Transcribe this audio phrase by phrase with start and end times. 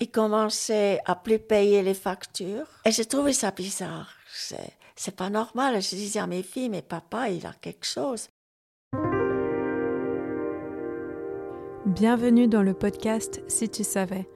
[0.00, 2.66] il commençait à plus payer les factures.
[2.86, 4.08] Et j'ai trouvé ça bizarre.
[4.32, 5.80] C'est, pas normal.
[5.82, 8.28] Je disais à mes filles, mais papa, il a quelque chose.
[11.86, 14.28] Bienvenue dans le podcast Si tu savais,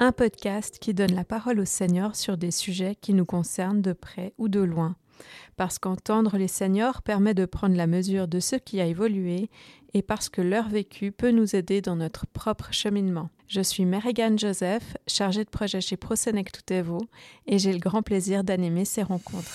[0.00, 3.92] un podcast qui donne la parole aux seniors sur des sujets qui nous concernent de
[3.92, 4.96] près ou de loin.
[5.56, 9.50] Parce qu'entendre les seniors permet de prendre la mesure de ce qui a évolué
[9.94, 13.30] et parce que leur vécu peut nous aider dans notre propre cheminement.
[13.46, 16.98] Je suis Merrigan Joseph, chargée de projet chez ProSenec Toutevo,
[17.46, 19.54] et j'ai le grand plaisir d'animer ces rencontres.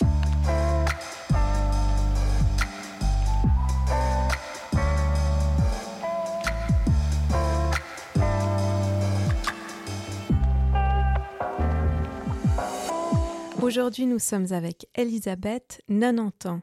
[13.60, 16.62] Aujourd'hui, nous sommes avec Elisabeth, 90 ans.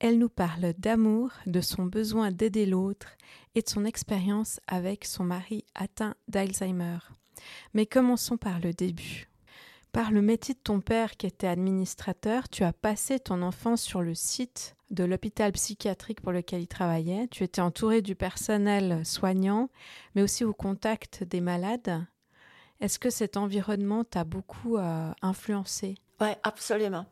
[0.00, 3.08] Elle nous parle d'amour, de son besoin d'aider l'autre
[3.56, 6.98] et de son expérience avec son mari atteint d'Alzheimer.
[7.74, 9.28] Mais commençons par le début.
[9.90, 14.02] Par le métier de ton père qui était administrateur, tu as passé ton enfance sur
[14.02, 17.26] le site de l'hôpital psychiatrique pour lequel il travaillait.
[17.28, 19.68] Tu étais entouré du personnel soignant,
[20.14, 22.06] mais aussi au contact des malades.
[22.80, 25.96] Est-ce que cet environnement t'a beaucoup euh, influencé?
[26.20, 27.06] Oui, absolument.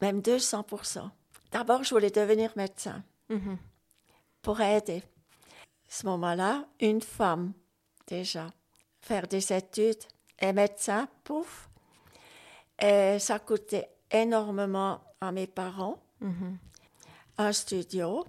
[0.00, 0.64] Même 200
[1.50, 3.58] D'abord, je voulais devenir médecin Mhm.
[4.42, 5.02] pour aider.
[5.02, 7.52] À ce moment-là, une femme,
[8.06, 8.46] déjà,
[9.00, 10.02] faire des études
[10.38, 11.68] et médecin, pouf.
[12.80, 15.98] Et ça coûtait énormément à mes parents.
[16.20, 16.58] Mhm.
[17.38, 18.24] Un studio,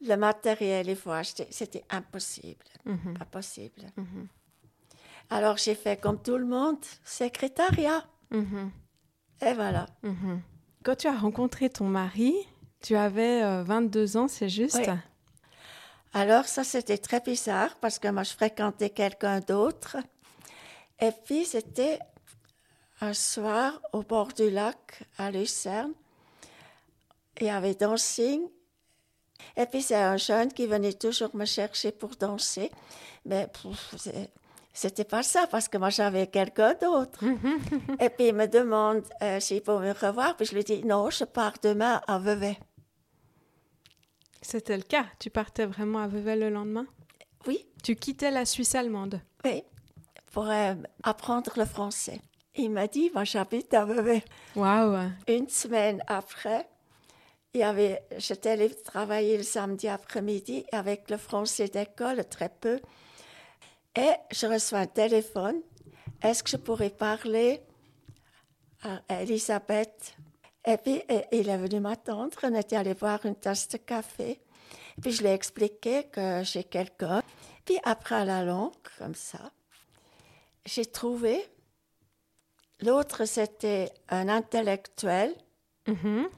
[0.00, 1.46] le matériel, il faut acheter.
[1.50, 2.64] C'était impossible.
[2.84, 3.18] Mhm.
[3.18, 3.82] Pas possible.
[5.30, 8.04] Alors, j'ai fait comme tout le monde, secrétariat.
[8.32, 9.86] Et voilà.
[10.84, 12.34] Quand tu as rencontré ton mari,
[12.86, 14.76] tu avais euh, 22 ans, c'est juste?
[14.76, 14.94] Oui.
[16.14, 19.96] Alors, ça, c'était très bizarre parce que moi, je fréquentais quelqu'un d'autre.
[21.00, 21.98] Et puis, c'était
[23.00, 25.94] un soir au bord du lac à Lucerne.
[27.40, 28.42] Il y avait dancing.
[29.56, 32.70] Et puis, c'est un jeune qui venait toujours me chercher pour danser.
[33.24, 33.48] Mais
[34.72, 37.24] c'était pas ça parce que moi, j'avais quelqu'un d'autre.
[38.00, 40.36] Et puis, il me demande euh, s'il peut me revoir.
[40.36, 42.56] Puis, je lui dis non, je pars demain à Vevey.
[44.48, 45.06] C'était le cas.
[45.18, 46.86] Tu partais vraiment à Vevey le lendemain?
[47.48, 49.20] Oui, Tu quittais la Suisse allemande?
[49.44, 49.64] Oui,
[50.30, 52.20] pour euh, apprendre le français.
[52.54, 54.22] Il m'a dit, moi j'habite à Vevey.
[54.54, 56.68] Waouh Une semaine après,
[57.54, 62.78] il y avait, j'étais allée travailler le samedi après-midi avec le français d'école, très peu.
[63.96, 65.60] Et je reçois un téléphone.
[66.22, 67.62] Est-ce que je pourrais parler
[68.82, 70.16] à Elisabeth?
[70.66, 72.36] Et puis, euh, il est venu m'attendre.
[72.42, 74.40] On était allé boire une tasse de café.
[75.00, 77.22] Puis, je lui ai expliqué que j'ai quelqu'un.
[77.64, 79.52] Puis, après, à la longue, comme ça,
[80.64, 81.40] j'ai trouvé.
[82.80, 85.34] L'autre, c'était un intellectuel.
[85.86, 86.28] Mhm.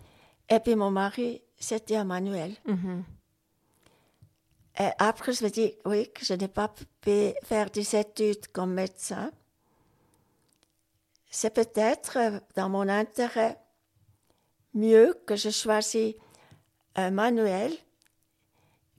[0.51, 2.55] Et puis, mon mari, c'était un manuel.
[2.67, 3.05] Mhm.
[4.81, 6.69] Et après, je me dis, oui, que je n'ai pas
[7.01, 9.33] pu faire des études comme médecin.
[11.31, 13.59] C'est peut-être euh, dans mon intérêt
[14.75, 16.15] mieux que je choisis
[16.95, 17.73] un manuel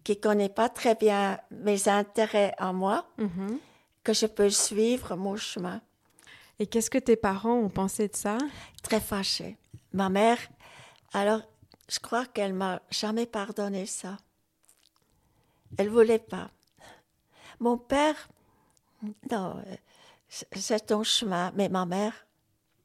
[0.03, 3.59] qui ne connaît pas très bien mes intérêts à moi, Mhm.
[4.03, 5.81] que je peux suivre mon chemin.
[6.57, 8.38] Et qu'est-ce que tes parents ont pensé de ça?
[8.84, 9.57] Très fâchée.
[9.94, 10.40] Ma mère,
[11.13, 11.41] alors,
[11.90, 14.18] je crois qu'elle m'a jamais pardonné ça.
[15.78, 16.50] Elle voulait pas.
[17.59, 18.30] Mon père,
[19.31, 19.75] non, euh,
[20.30, 22.13] c'est ton chemin, mais ma mère,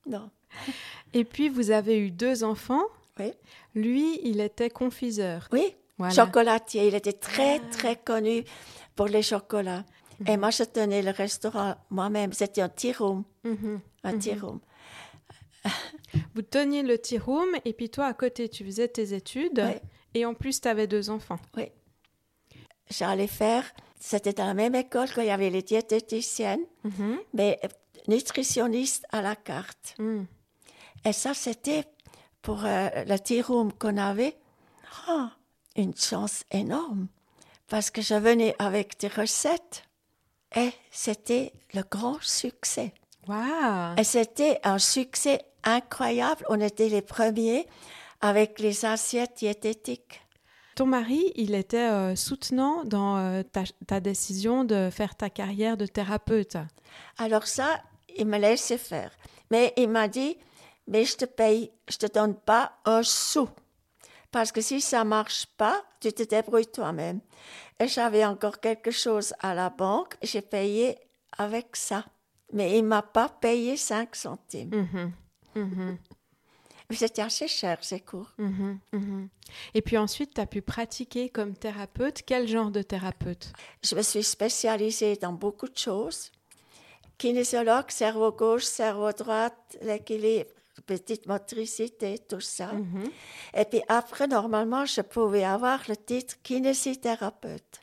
[0.07, 0.31] non.
[1.13, 2.83] Et puis, vous avez eu deux enfants.
[3.21, 3.33] Oui,
[3.75, 5.49] Lui, il était confiseur.
[5.53, 6.13] oui, Voilà.
[6.15, 6.89] chocolatier.
[6.89, 8.45] Il était très, très connu
[8.97, 9.85] pour les chocolats.
[10.27, 12.33] Et moi, je tenais le restaurant moi-même.
[12.33, 13.81] C'était un tea room, Mhm.
[14.05, 14.61] un tea room.
[16.35, 19.63] Vous teniez le tea room et puis toi, à côté, tu faisais tes études.
[19.65, 19.81] Oui.
[20.15, 21.39] Et en plus, tu avais deux enfants.
[21.57, 21.65] Oui.
[22.91, 23.65] J'allais faire,
[23.99, 27.19] c'était dans la même école qu'il y avait les diététiciennes, Mhm.
[27.33, 27.59] mais
[28.09, 29.97] nutritionnistes à la carte.
[31.05, 31.85] Et ça, c'était
[32.43, 34.37] pour euh, le tea room qu'on avait,
[35.09, 35.31] ah,
[35.77, 37.09] une chance énorme.
[37.69, 39.85] Parce que je venais avec des recettes
[40.55, 42.93] et c'était le grand succès.
[43.27, 46.45] Waouh Et c'était un succès incroyable.
[46.49, 47.67] On était les premiers
[48.21, 50.21] avec les assiettes diététiques.
[50.77, 55.77] Ton mari, il était euh, soutenant dans euh, ta, ta décision de faire ta carrière
[55.77, 56.57] de thérapeute?
[57.17, 57.81] Alors ça,
[58.17, 59.13] il me laissait faire.
[59.51, 60.37] Mais il m'a dit,
[60.87, 63.49] mais je te paye, je te donne pas un sou.
[64.31, 67.21] Parce que si ça marche pas, tu te débrouilles toi-même.
[67.81, 70.99] Et j'avais encore quelque chose à la banque, j'ai payé
[71.39, 72.05] avec ça.
[72.53, 74.71] mais il m'a pas payé 5 centimes.
[74.71, 75.13] Mhm.
[75.57, 75.99] Mhm.
[76.91, 78.31] Mais C'était assez cher, ces cours.
[78.39, 78.79] Mhm.
[78.93, 79.29] Mhm.
[79.73, 82.23] Et puis ensuite, tu as pu pratiquer comme thérapeute.
[82.27, 83.53] Quel genre de thérapeute?
[83.83, 86.31] Je me suis spécialisée dans beaucoup de choses.
[87.19, 90.51] Kinésiologue, cerveau gauche, cerveau droite, l'équilibre,
[90.87, 92.73] petite motricité, tout ça.
[92.73, 93.05] Mhm.
[93.55, 97.81] Et puis après, normalement, je pouvais avoir le titre kinésithérapeute.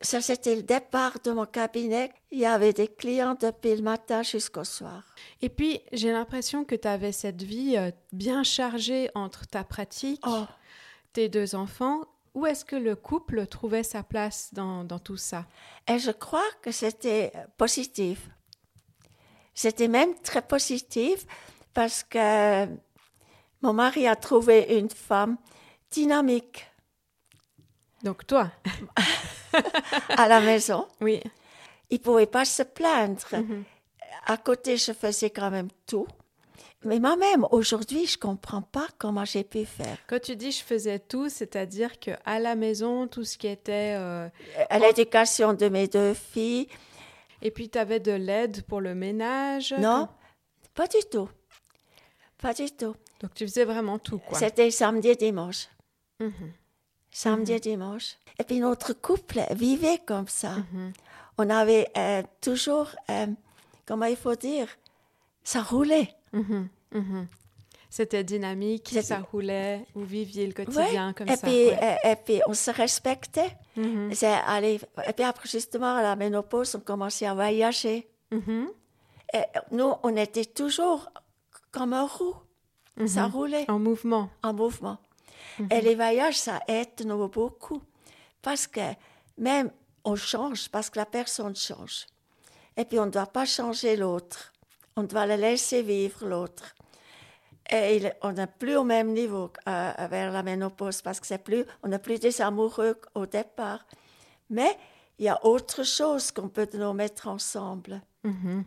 [0.00, 2.12] Ça, c'était le départ de mon cabinet.
[2.30, 5.02] Il y avait des clients depuis le matin jusqu'au soir.
[5.40, 10.22] Et puis, j'ai l'impression que tu avais cette vie euh, bien chargée entre ta pratique,
[10.26, 10.44] Oh,
[11.14, 12.02] tes deux enfants.
[12.34, 15.46] Où est-ce que le couple trouvait sa place dans, dans tout ça?
[15.88, 18.28] Et je crois que c'était positif.
[19.54, 21.26] C'était même très positif
[21.74, 22.66] parce que
[23.62, 25.36] mon mari a trouvé une femme
[25.90, 26.66] dynamique
[28.02, 28.50] Donc toi
[30.16, 30.86] à la maison.
[31.00, 31.20] Oui.
[31.90, 33.22] Il pouvait pas se plaindre.
[33.32, 33.64] Mhm.
[34.26, 36.06] À côté, je faisais quand même tout.
[36.84, 39.96] Mais moi-même, aujourd'hui, je comprends pas comment j'ai pu faire.
[40.06, 43.94] Quand tu dis je faisais tout, c'est-à-dire que à la maison, tout ce qui était...
[43.96, 44.28] euh,
[44.68, 46.68] À l'éducation de mes deux filles,
[47.42, 49.74] Et puis, tu avais de l'aide pour le ménage?
[49.78, 50.08] Non,
[50.74, 51.28] pas du tout.
[52.38, 52.94] Pas du tout.
[53.20, 54.38] Donc, tu faisais vraiment tout, quoi.
[54.38, 55.68] C'était samedi et dimanche.
[56.20, 56.52] Mhm.
[57.10, 58.16] Samedi et dimanche.
[58.38, 60.56] Et puis notre couple vivait comme ça.
[60.72, 60.92] Mhm.
[61.38, 63.26] On avait euh, toujours, euh,
[63.86, 64.66] comment il faut dire,
[65.42, 66.10] ça roulait.
[66.32, 66.68] Mhm.
[66.92, 67.26] Mhm.
[67.90, 70.64] C'était dynamique, ça roulait, vous viviez le Ouais.
[70.64, 71.46] quotidien comme et, ça.
[71.46, 71.78] puis, ouais.
[72.04, 73.56] euh, et puis on se respectait.
[73.76, 74.12] Mhm.
[74.12, 78.08] C'est allé- Et puis après, justement, à la ménopause, on commençait à voyager.
[78.32, 78.68] Mhm.
[79.32, 81.08] Et nous, on était toujours
[81.74, 82.36] comme un roue.
[83.06, 83.32] Ça Mhm.
[83.34, 84.26] roulait En mouvement.
[84.42, 84.98] en mouvement.
[85.58, 85.68] Mhm.
[85.72, 87.80] Et les voyages, ça aide nous beaucoup.
[88.40, 88.86] Parce que
[89.38, 89.70] même
[90.04, 92.06] on change, parce que la personne change.
[92.76, 94.52] Et puis on ne doit pas changer l'autre.
[94.96, 96.74] On doit le laisser vivre l'autre.
[97.70, 101.42] Et il- on n'est plus au même niveau euh, vers la ménopause parce que c'est
[101.42, 103.84] plus, on n'est plus des amoureux au départ.
[104.50, 104.76] Mais
[105.18, 108.02] il y a autre chose qu'on peut nous mettre ensemble.
[108.22, 108.64] Mhm.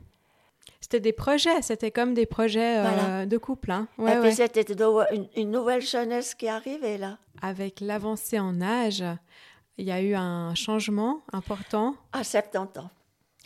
[0.81, 3.71] C'était des projets, c'était comme des projets euh, de couple.
[3.71, 3.87] Hein?
[3.97, 7.17] Et Ouais, puis c'était une, une nouvelle jeunesse qui arrivait là.
[7.41, 9.03] Avec l'avancée en âge,
[9.77, 12.89] il y a eu un changement important À 70 ans.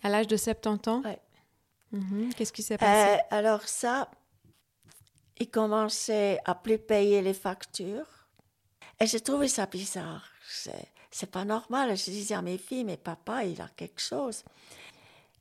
[0.03, 1.01] à l'âge de 70 ans?
[1.03, 1.19] Ouais.
[1.91, 2.29] Mhm.
[2.35, 4.09] Qu'est-ce qui s'est Euh, passé alors ça,
[5.39, 8.05] il commençait à plus payer les factures.
[8.99, 10.27] Et j'ai trouvé ça bizarre.
[11.09, 11.97] C'est pas normal.
[11.97, 14.43] Je disais à mes filles, mais papa, il a quelque chose.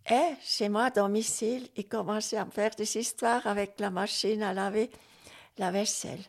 [0.08, 4.42] Et chez moi, à domicile, il commençait à me faire des histoires avec la machine
[4.42, 4.90] à laver
[5.58, 6.24] la vaisselle.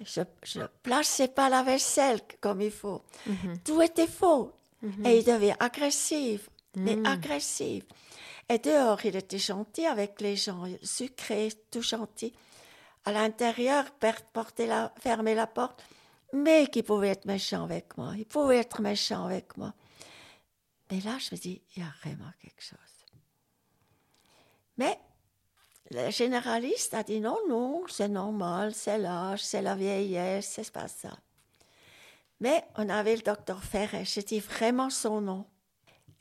[0.00, 0.20] Je
[0.60, 3.02] ne plaçais pas la vaisselle comme il faut.
[3.26, 3.58] Mhm.
[3.64, 4.52] Tout était faux.
[4.82, 5.06] Mhm.
[5.06, 7.06] Et il devient agressif, mais Mm.
[7.06, 7.84] agressif.
[8.48, 12.32] Et dehors, il était gentil avec les gens, sucré, tout gentil.
[13.04, 13.84] À l'intérieur,
[14.58, 15.82] la, fermer la porte,
[16.32, 18.12] mais qu'il pouvait être méchant avec moi?
[18.16, 19.74] Il pouvait être méchant avec moi.
[20.90, 22.78] Mais là, je me dis, il y a vraiment quelque chose.
[24.78, 24.98] Mais
[25.90, 30.88] le généraliste a dit non, non, c'est normal, c'est l'âge, c'est la vieillesse, c'est pas
[30.88, 31.18] ça.
[32.40, 35.46] Mais on avait le docteur Ferret, j'ai dit vraiment son nom.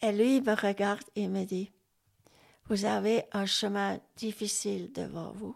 [0.02, 1.72] Et lui il me regarde et me dit,
[2.66, 5.56] vous avez un chemin difficile devant vous.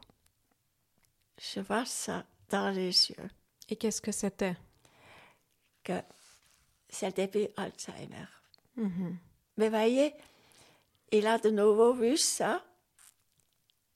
[1.37, 3.29] Je vois ça dans les yeux,
[3.69, 4.57] Et qu'est-ce que c'était?
[5.83, 6.01] Que
[6.89, 8.27] c'est le début Alzheimer.
[8.75, 9.17] Mhm.
[9.57, 10.13] Mais voyez,
[11.11, 12.63] il a de nouveau vu ça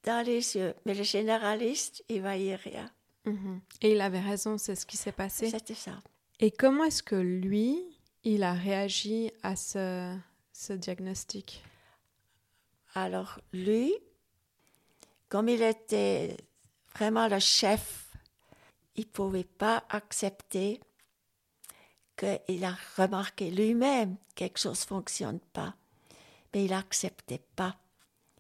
[0.04, 0.74] dans les yeux.
[0.86, 2.92] Mais le généraliste, il voyait rien.
[3.26, 3.62] Mhm.
[3.82, 5.50] Et il avait raison, c'est ce qui s'est passé.
[5.50, 6.00] C'était ça.
[6.40, 7.82] Et comment est-ce que lui,
[8.24, 10.16] il a réagi à ce,
[10.52, 11.64] ce diagnostic?
[12.94, 13.94] Alors lui,
[15.30, 16.38] comme il était
[16.94, 18.10] vraiment le chef,
[18.96, 20.80] il ne pouvait pas accepter
[22.16, 25.76] qu'il a remarqué lui-même que quelque chose ne fonctionne pas.
[26.54, 27.76] Mais il n'acceptait pas.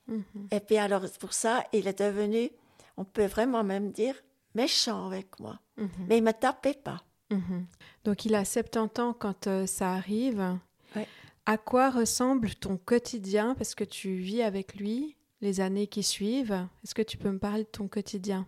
[0.07, 0.23] Mhm.
[0.51, 2.49] Et puis alors pour ça, il est devenu,
[2.97, 4.15] on peut vraiment même dire,
[4.53, 5.59] méchant avec moi.
[5.77, 5.89] Mhm.
[6.07, 7.03] Mais il ne me tapait pas.
[7.31, 7.65] Mhm.
[8.03, 10.57] Donc il a 70 ans quand euh, ça arrive.
[10.95, 11.07] Ouais.
[11.45, 13.55] À quoi ressemble ton quotidien?
[13.55, 16.67] Parce que tu vis avec lui les années qui suivent.
[16.83, 18.47] Est-ce que tu peux me parler de ton quotidien?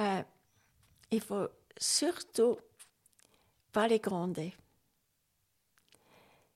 [0.00, 0.22] Euh,
[1.10, 2.56] il faut surtout
[3.72, 4.54] pas les gronder.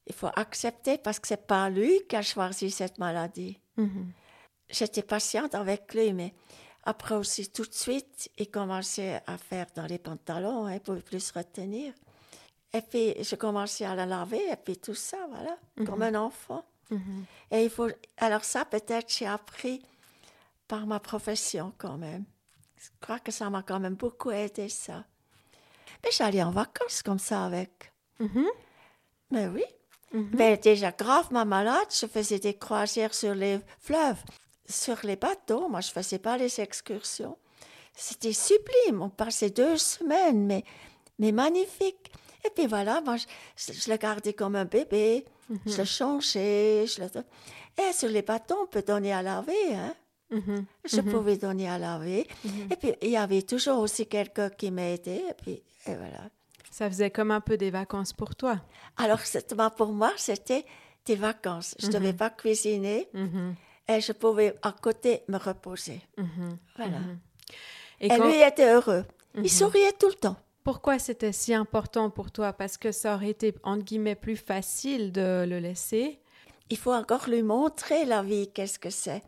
[0.06, 3.59] Il faut accepter parce que c'est pas lui qui a choisi cette maladie.
[3.76, 4.12] Mhm.
[4.68, 6.35] J'étais patiente avec lui, mais
[6.85, 11.21] après aussi, tout de suite, il commençait à faire dans les pantalons, hein, pouvait plus
[11.21, 11.94] se retenir.
[12.73, 15.56] Et puis, je commençais à la laver, et puis tout ça, voilà,
[15.87, 16.64] comme un enfant.
[16.90, 17.25] Mhm.
[17.52, 17.88] Et il faut.
[18.18, 19.83] Alors, ça, peut-être, j'ai appris
[20.68, 22.25] par ma profession quand même.
[22.76, 25.04] Je crois que ça m'a quand même beaucoup aidé, ça.
[26.04, 27.92] Mais j'allais en vacances comme ça avec.
[29.30, 29.64] Mais oui.
[30.12, 34.23] Mais déjà gravement malade, je faisais des croisières sur les fleuves.
[34.68, 37.37] Sur les bateaux, moi, je ne faisais pas les excursions.
[37.96, 39.02] C'était sublime.
[39.02, 40.64] On passait deux semaines, mais,
[41.18, 42.12] mais magnifique.
[42.46, 45.25] Et puis voilà, moi, je, le gardais comme un bébé.
[45.66, 45.87] Je le mhm.
[45.87, 46.87] changeais.
[46.87, 47.08] Je le...
[47.82, 49.75] Et sur les bateaux, on peut donner à laver.
[49.75, 49.94] Hein?
[50.34, 50.66] Mhm.
[50.84, 51.10] Je mhm.
[51.10, 52.26] pouvais donner à laver.
[52.70, 55.22] Et puis, il y avait toujours aussi quelqu'un qui m'aidait.
[55.30, 56.28] Et puis, et voilà.
[56.70, 58.60] Ça faisait comme un peu des vacances pour toi.
[58.96, 59.20] Alors,
[59.76, 60.64] pour moi, c'était
[61.06, 61.76] des vacances.
[61.78, 63.08] Je ne devais pas cuisiner.
[63.88, 66.00] Et je pouvais à côté me reposer.
[66.76, 66.98] Voilà.
[68.00, 69.04] Et, lui était heureux.
[69.36, 70.36] Il souriait tout le temps.
[70.64, 72.52] Pourquoi c'était si important pour toi?
[72.54, 76.20] Parce que ça aurait été, entre guillemets, plus facile de le laisser.
[76.70, 79.22] Il faut encore lui montrer la vie, qu'est-ce que c'est.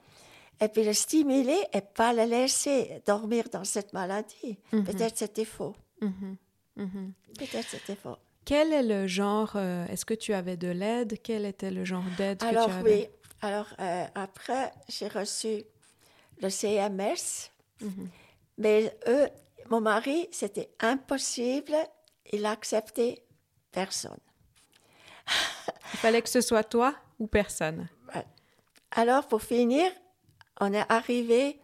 [0.60, 4.58] Et puis le stimuler et pas le laisser dormir dans cette maladie.
[4.72, 4.84] Mhm.
[4.84, 5.74] Peut-être c'était faux.
[6.00, 6.36] Mhm.
[6.76, 7.12] Mhm.
[7.38, 8.16] Peut-être c'était faux.
[8.44, 11.18] Quel est le genre, euh, est-ce que tu avais de l'aide?
[11.22, 12.82] Quel était le genre d'aide que tu avais?
[12.82, 13.08] oui,
[13.42, 15.64] alors euh, après j'ai reçu
[16.40, 17.50] le CMS,
[18.58, 19.28] mais eux,
[19.68, 21.74] mon mari, c'était impossible.
[22.32, 23.24] Il acceptait
[23.72, 24.18] personne.
[25.92, 27.88] Il fallait que ce soit toi ou personne?
[28.92, 29.90] Alors, pour finir,
[30.60, 31.60] on est arrivé.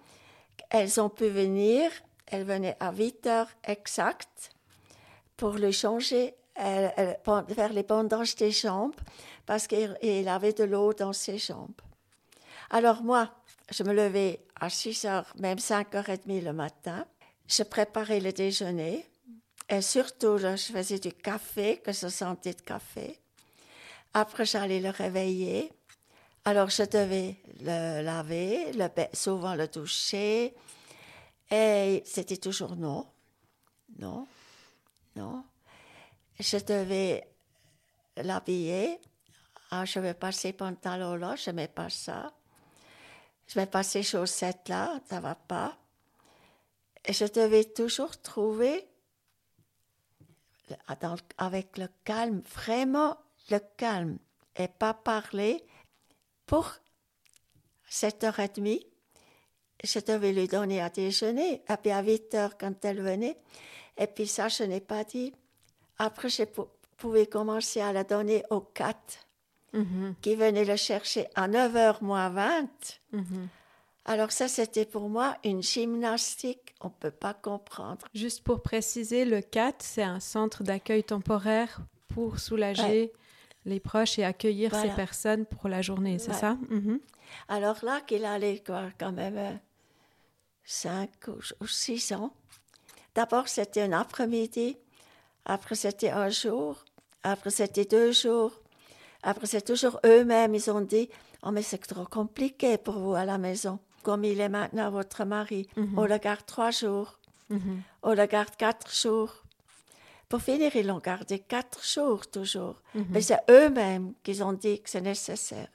[0.70, 1.90] Elles ont pu venir.
[2.26, 4.50] Elles venaient à 8 heures exactes
[5.36, 8.94] pour le changer, faire les bandages des jambes
[9.44, 11.80] parce qu'il avait de l'eau dans ses jambes.
[12.70, 13.30] Alors moi,
[13.70, 17.04] je me levais à 6 heures, même 5 heures et demie le matin
[17.52, 19.06] je préparais le déjeuner
[19.68, 23.18] et surtout, je faisais du café, que je sentais de café.
[24.14, 25.72] Après, j'allais le réveiller.
[26.44, 30.54] Alors, je devais le laver, le, souvent le toucher.
[31.50, 33.06] Et c'était toujours non.
[33.98, 34.26] Non.
[35.14, 35.44] Non.
[36.40, 37.28] Je devais
[38.16, 38.98] l'habiller.
[39.70, 42.32] Ah, je vais passer pantalon là, je ne mets pas ça.
[43.46, 45.76] Je vais passer chaussettes là, ça va pas.
[47.04, 48.86] Et je devais toujours trouver,
[51.38, 53.16] avec le calme, vraiment
[53.50, 54.18] le calme,
[54.56, 55.64] et pas parler
[56.52, 56.70] pour
[57.90, 58.86] 7h30.
[59.82, 63.38] Je devais lui donner à déjeuner, et puis à 8h quand elle venait.
[63.96, 65.32] Et puis ça, je n'ai pas dit.
[65.96, 66.42] Après, je
[66.98, 69.26] pouvais commencer à la donner aux quatre
[69.72, 70.14] mm-hmm.
[70.20, 72.68] qui venaient le chercher à 9h moins 20.
[74.04, 78.06] Alors ça, c'était pour moi une gymnastique, on ne peut pas comprendre.
[78.14, 83.10] Juste pour préciser, le CAT, c'est un centre d'accueil temporaire pour soulager
[83.64, 86.56] les proches et accueillir ces personnes pour la journée, c'est ça?
[86.68, 87.00] Mhm.
[87.48, 89.52] Alors là, qu'il allait quand même euh,
[90.64, 91.10] cinq
[91.60, 92.32] ou six ans.
[93.14, 94.76] D'abord, c'était un après-midi,
[95.44, 96.84] après c'était un jour,
[97.22, 98.60] après c'était deux jours,
[99.22, 101.08] après c'est toujours eux-mêmes, ils ont dit,
[101.42, 105.24] oh mais c'est trop compliqué pour vous à la maison comme il est maintenant votre
[105.24, 105.68] mari.
[105.76, 105.98] Mhm.
[105.98, 107.18] On le garde trois jours.
[107.48, 107.82] Mhm.
[108.02, 109.41] On le garde quatre jours.
[110.32, 112.80] Pour finir, ils l'ont gardé quatre jours toujours.
[112.94, 113.06] Mhm.
[113.10, 115.68] Mais c'est eux-mêmes qui ont dit que c'est nécessaire.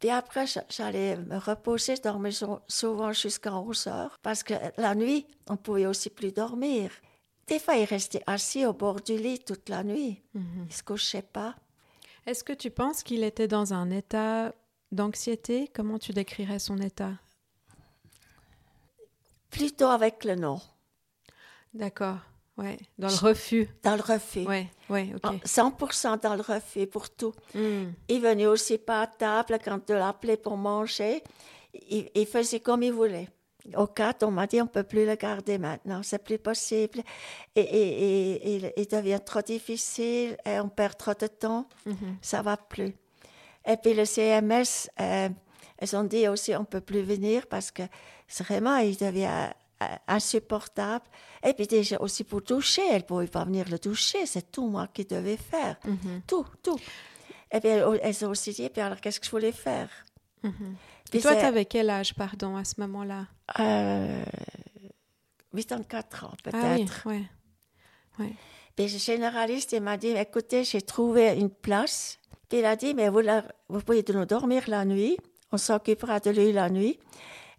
[0.00, 2.32] Puis après, j'allais me reposer, dormir
[2.66, 6.90] souvent jusqu'à 11 heures, parce que la nuit, on pouvait aussi plus dormir.
[7.46, 10.24] Des fois, il restait assis au bord du lit toute la nuit.
[10.34, 11.54] Il ne se couchait pas.
[12.26, 14.52] Est-ce que tu penses qu'il était dans un état
[14.90, 15.70] d'anxiété?
[15.72, 17.12] Comment tu décrirais son état?
[19.50, 20.60] Plutôt avec le non.
[21.74, 22.18] D'accord.
[22.58, 23.68] Ouais, dans le refus.
[23.84, 24.40] Dans le refus.
[24.40, 25.44] Ouais, ouais, ok.
[25.44, 27.32] 100% dans le refus pour tout.
[27.54, 27.92] Hmm.
[28.08, 31.22] Il venait aussi pas à table quand je l'appelais pour manger.
[31.88, 33.28] Il, faisait comme il voulait.
[33.76, 37.02] Au cas, on m'a dit on peut plus le garder maintenant, c'est plus possible.
[37.54, 41.68] Et, et, il devient trop difficile et on perd trop de temps.
[41.84, 42.16] Ça mhm.
[42.20, 42.92] Ça va plus.
[43.66, 45.28] Et puis le CMS, euh,
[45.76, 47.82] elles ont dit aussi on peut plus venir parce que
[48.40, 49.52] vraiment, il devient
[50.06, 51.04] insupportable.
[51.44, 54.66] Et puis déjà aussi pour toucher, elle ne pouvait pas venir le toucher, c'est tout
[54.68, 55.76] moi qui devais faire.
[55.84, 56.22] Mhm.
[56.26, 56.78] Tout, tout.
[57.52, 59.88] Et puis elles ont aussi dit, puis alors qu'est-ce que je voulais faire?
[60.42, 60.76] Mhm.
[61.12, 63.26] Et toi, tu avais quel âge, pardon, à ce moment-là?
[63.60, 64.24] Euh,
[65.56, 66.58] 84 ans, peut-être.
[66.62, 67.26] Ah oui,
[68.18, 68.24] ouais.
[68.24, 68.34] ouais.
[68.76, 72.18] Puis le généraliste, il m'a dit, écoutez, j'ai trouvé une place.
[72.48, 73.22] Puis il a dit, mais vous,
[73.68, 75.16] vous pouvez nous dormir la nuit,
[75.50, 76.98] on s'occupera de lui la nuit.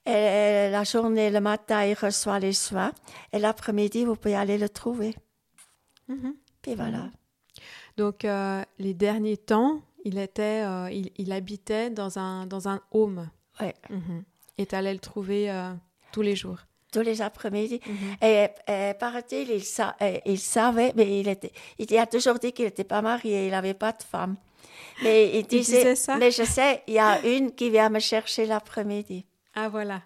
[0.05, 2.91] Et la journée, le matin, il reçoit les soins.
[3.33, 5.15] Et l'après-midi, vous pouvez aller le trouver.
[6.07, 6.35] Mhm.
[6.61, 7.09] Puis voilà.
[7.97, 13.29] Donc, euh, les derniers temps, il était, euh, il, habitait dans un, dans un home.
[13.61, 13.67] Oui.
[13.89, 14.23] Mhm.
[14.57, 15.73] Et tu allais le trouver euh,
[16.11, 16.59] tous les jours.
[16.91, 17.79] Tous les après-midi.
[17.85, 18.15] Mhm.
[18.21, 19.63] Et, et paraît-il, il,
[20.25, 23.75] il, savait, mais il, était, il a toujours dit qu'il n'était pas marié, il n'avait
[23.75, 24.37] pas de femme.
[25.03, 26.17] Mais il disait, ça?
[26.17, 29.25] mais je sais, il y a une qui vient me chercher l'après-midi.
[29.61, 30.01] Ah voilà.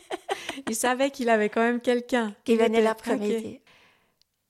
[0.68, 2.36] il savait qu'il avait quand même quelqu'un.
[2.44, 3.60] Qui venait l'après-midi.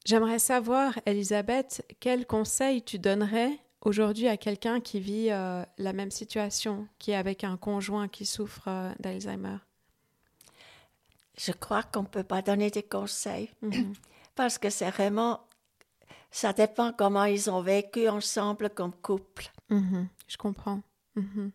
[0.05, 6.11] J'aimerais savoir, Elisabeth, quel conseil tu donnerais aujourd'hui à quelqu'un qui vit euh, la même
[6.11, 9.57] situation, qui est avec un conjoint qui souffre euh, d'Alzheimer?
[11.39, 13.95] Je crois qu'on ne peut pas donner des conseils mhm.
[14.35, 15.41] parce que c'est vraiment,
[16.31, 19.51] ça dépend comment ils ont vécu ensemble comme couple.
[19.71, 20.09] Mhm.
[20.29, 20.83] je comprends.
[21.17, 21.53] Mhm.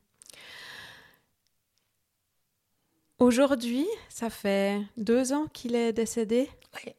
[3.19, 6.49] Aujourd'hui, ça fait deux ans qu'il est décédé.
[6.75, 6.93] Oui.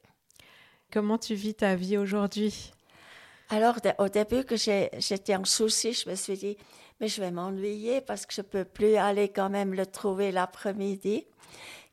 [0.92, 2.72] Comment tu vis ta vie aujourd'hui?
[3.50, 6.56] Alors, au début que j'étais en souci, je me suis dit,
[6.98, 11.24] mais je vais m'ennuyer parce que je peux plus aller quand même le trouver l'après-midi.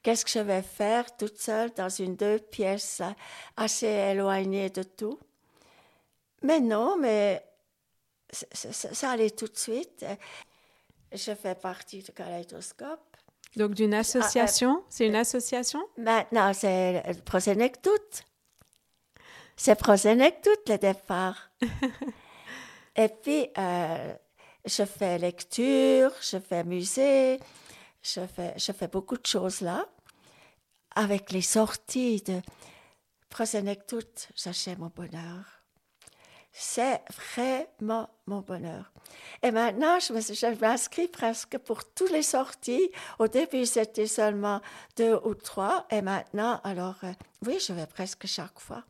[0.01, 3.03] Qu'est-ce que je vais faire toute seule dans une deux pièces
[3.55, 5.20] assez éloignée de tout?
[6.41, 7.44] Mais non, mais
[8.32, 10.03] ça, allait tout de suite.
[11.12, 13.14] Je fais partie du Kaleidoscope.
[13.56, 14.82] Donc d'une association?
[14.82, 15.82] Ah, c'est une association?
[15.98, 18.24] Maintenant, c'est Prosenec toute.
[19.56, 21.52] C'est Prosenec tout le départ.
[22.98, 24.14] Et puis, euh,
[24.66, 27.40] je fais lecture, je fais musée,
[28.02, 29.86] je fais, je fais beaucoup de choses là.
[30.96, 32.42] Avec les sorties de
[33.30, 34.04] Prosenec tout,
[34.36, 35.55] j'achète mon bonheur.
[36.58, 37.02] C'est
[37.36, 38.92] vraiment mon bonheur.
[39.44, 42.90] Et maintenant, je m'inscris presque pour toutes les sorties.
[43.20, 44.62] Au début, c'était seulement
[44.96, 45.86] deux ou trois.
[45.92, 47.12] Et maintenant, alors, euh,
[47.46, 48.84] oui, je vais presque chaque fois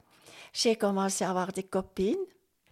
[0.55, 2.25] j'ai commencé à avoir des copines.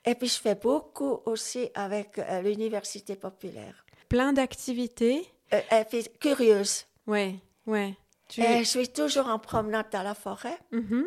[0.05, 3.85] Et puis je fais beaucoup aussi avec euh, l'université populaire.
[4.09, 5.27] Plein d'activités.
[5.53, 6.85] Euh, et puis curieuse.
[7.05, 7.95] Oui, oui.
[8.37, 10.57] Et je suis toujours en promenade dans la forêt.
[10.71, 11.05] Mm-hmm.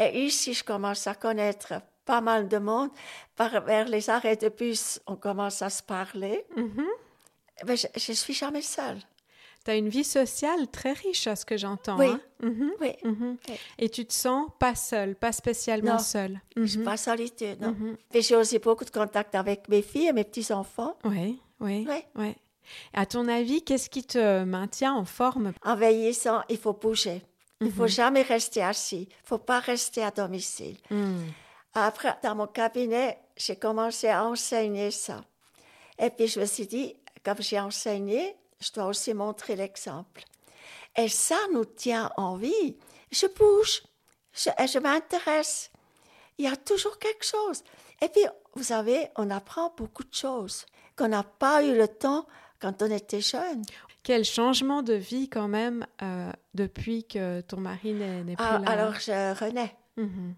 [0.00, 2.90] Et ici, je commence à connaître pas mal de monde.
[3.36, 6.44] Par, vers les arrêts de bus, on commence à se parler.
[6.56, 7.66] Mm-hmm.
[7.66, 8.98] Mais je ne suis jamais seule.
[9.64, 11.98] Tu as une vie sociale très riche à ce que j'entends.
[11.98, 12.06] Oui.
[12.06, 12.20] Hein?
[12.42, 12.72] Mhm.
[13.04, 13.36] Mhm.
[13.78, 16.40] Et tu te sens pas seule, pas spécialement seule.
[16.54, 17.74] Je ne suis pas solitude, non.
[18.12, 20.96] Mais j'ai aussi beaucoup de contact avec mes filles et mes petits-enfants.
[21.04, 21.86] Oui, oui.
[22.14, 22.34] Oui.
[22.92, 25.52] À ton avis, qu'est-ce qui te maintient en forme?
[25.64, 27.22] En vieillissant, il faut bouger.
[27.60, 27.88] Il ne faut mhm.
[27.88, 29.08] jamais rester assis.
[29.10, 30.76] Il ne faut pas rester à domicile.
[31.74, 35.22] Après, dans mon cabinet, j'ai commencé à enseigner ça.
[35.98, 40.24] Et puis je me suis dit, comme j'ai enseigné, je dois aussi montrer l'exemple.
[40.96, 42.76] Et ça nous tient en vie.
[43.10, 43.82] Je bouge,
[44.32, 45.70] je, je m'intéresse.
[46.38, 47.62] Il y a toujours quelque chose.
[48.02, 48.22] Et puis,
[48.54, 52.26] vous savez, on apprend beaucoup de choses qu'on n'a pas eu le temps
[52.60, 53.62] quand on était jeune.
[54.02, 58.70] Quel changement de vie quand même euh, depuis que ton mari n'est plus ah, là?
[58.70, 59.74] Alors, je renais.
[59.96, 60.34] Mhm.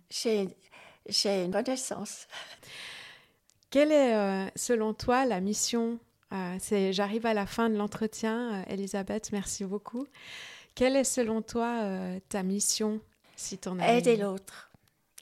[1.09, 2.27] J'ai une connaissance.
[3.71, 5.99] Quelle est, euh, selon toi, la mission
[6.33, 6.59] euh,
[6.91, 8.55] j'arrive à la fin de l'entretien.
[8.55, 10.07] Euh, Elisabeth, merci beaucoup.
[10.75, 11.83] Quelle est selon toi
[12.29, 13.01] ta mission
[13.37, 14.71] si ton Aider l'autre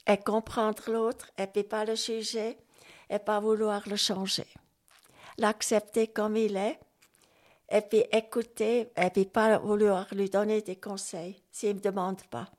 [0.07, 2.57] et comprendre l'autre et puis pas le juger
[3.09, 4.47] et pas vouloir le changer.
[5.37, 6.79] L'accepter comme il est
[7.69, 12.21] et puis écouter et puis pas vouloir lui donner des conseils s'il ne me demande
[12.23, 12.49] pas.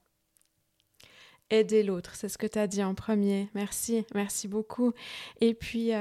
[1.51, 3.49] Aider l'autre, c'est ce que tu as dit en premier.
[3.55, 4.93] Merci, merci beaucoup.
[5.41, 5.93] Et puis,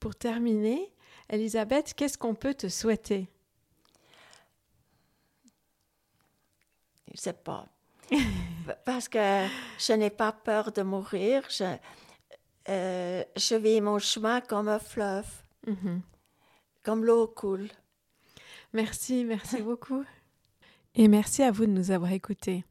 [0.00, 0.90] pour terminer,
[1.28, 3.28] Elisabeth, qu'est-ce qu'on peut te souhaiter?
[7.08, 7.66] Je ne sais pas.
[8.84, 9.46] Parce que
[9.78, 11.42] je n'ai pas peur de mourir.
[11.50, 11.76] Je,
[12.68, 15.26] euh, je vis mon chemin comme un fleuve,
[15.66, 16.00] mhm.
[16.82, 17.68] comme l'eau coule.
[18.72, 20.04] Merci, merci beaucoup.
[20.94, 22.64] Et merci à vous de nous avoir écoutés.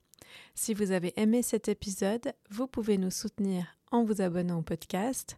[0.54, 5.38] Si vous avez aimé cet épisode, vous pouvez nous soutenir en vous abonnant au podcast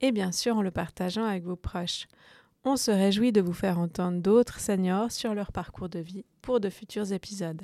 [0.00, 2.06] et bien sûr en le partageant avec vos proches.
[2.64, 6.60] On se réjouit de vous faire entendre d'autres seniors sur leur parcours de vie pour
[6.60, 7.62] de futurs épisodes.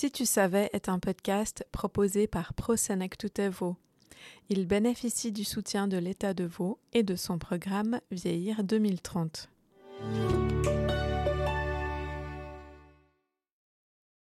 [0.00, 3.76] Si tu savais est un podcast proposé par ProSenectutevo.
[4.48, 9.50] Il bénéficie du soutien de l'État de Vaud et de son programme Vieillir 2030.